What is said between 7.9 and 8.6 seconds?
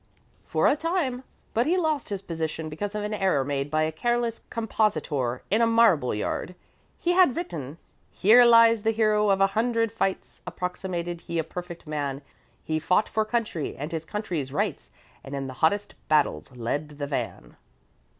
"'Here